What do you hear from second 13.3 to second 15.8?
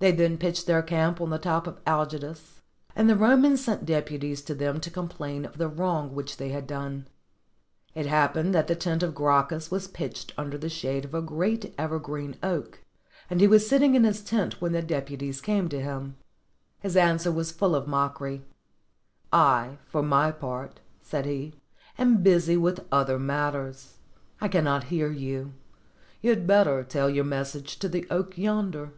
and he was sitting in his tent when the depu ties came to